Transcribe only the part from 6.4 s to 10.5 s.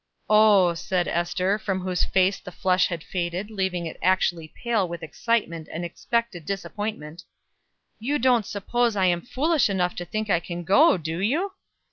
disappointment, "you don't suppose I am foolish enough to think I